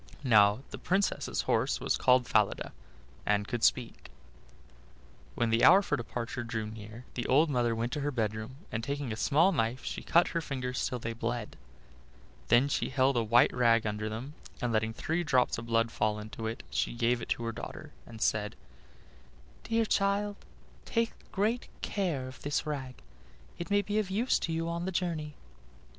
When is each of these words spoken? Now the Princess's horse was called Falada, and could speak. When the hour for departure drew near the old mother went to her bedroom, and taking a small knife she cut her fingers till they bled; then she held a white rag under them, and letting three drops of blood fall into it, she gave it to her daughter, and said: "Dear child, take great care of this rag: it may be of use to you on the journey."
Now 0.23 0.63
the 0.71 0.79
Princess's 0.79 1.43
horse 1.43 1.79
was 1.79 1.95
called 1.95 2.25
Falada, 2.25 2.73
and 3.23 3.47
could 3.47 3.63
speak. 3.63 4.09
When 5.35 5.51
the 5.51 5.63
hour 5.63 5.83
for 5.83 5.95
departure 5.95 6.43
drew 6.43 6.65
near 6.65 7.05
the 7.13 7.27
old 7.27 7.51
mother 7.51 7.75
went 7.75 7.91
to 7.91 7.99
her 7.99 8.09
bedroom, 8.09 8.55
and 8.71 8.83
taking 8.83 9.13
a 9.13 9.15
small 9.15 9.51
knife 9.51 9.83
she 9.85 10.01
cut 10.01 10.29
her 10.29 10.41
fingers 10.41 10.89
till 10.89 10.97
they 10.97 11.13
bled; 11.13 11.55
then 12.47 12.67
she 12.67 12.89
held 12.89 13.15
a 13.15 13.21
white 13.21 13.53
rag 13.53 13.85
under 13.85 14.09
them, 14.09 14.33
and 14.59 14.73
letting 14.73 14.91
three 14.91 15.23
drops 15.23 15.59
of 15.59 15.67
blood 15.67 15.91
fall 15.91 16.17
into 16.17 16.47
it, 16.47 16.63
she 16.71 16.95
gave 16.95 17.21
it 17.21 17.29
to 17.29 17.43
her 17.43 17.51
daughter, 17.51 17.91
and 18.07 18.23
said: 18.23 18.55
"Dear 19.61 19.85
child, 19.85 20.35
take 20.83 21.13
great 21.31 21.67
care 21.83 22.27
of 22.27 22.41
this 22.41 22.65
rag: 22.65 22.95
it 23.59 23.69
may 23.69 23.83
be 23.83 23.99
of 23.99 24.09
use 24.09 24.39
to 24.39 24.51
you 24.51 24.67
on 24.67 24.85
the 24.85 24.91
journey." 24.91 25.35